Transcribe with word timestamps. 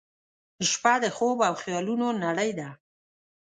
•شپه 0.69 0.93
د 1.03 1.05
خوب 1.15 1.37
او 1.47 1.53
خیالونو 1.61 2.07
نړۍ 2.25 2.51
ده. 2.59 2.69